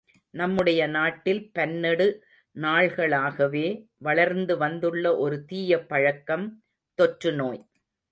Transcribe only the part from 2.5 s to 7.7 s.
நாள்களாகவே வளர்ந்து வந்துள்ள ஒரு தீய பழக்கம் தொற்றுநோய்.